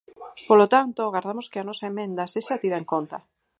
Polo 0.49 0.67
tanto, 0.75 0.99
agardamos 1.03 1.49
que 1.51 1.59
a 1.59 1.67
nosa 1.69 1.89
emenda 1.91 2.31
sexa 2.33 2.59
tida 2.61 2.77
en 2.81 2.85
conta. 2.93 3.17